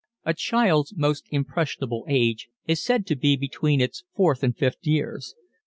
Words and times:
A 0.25 0.33
child's 0.33 0.95
most 0.97 1.27
impressionable 1.29 2.07
age 2.09 2.49
is 2.65 2.83
said 2.83 3.05
to 3.05 3.15
be 3.15 3.35
between 3.35 3.79
its 3.79 4.03
fourth 4.15 4.41
and 4.41 4.57
fifth 4.57 4.87
years. 4.87 5.35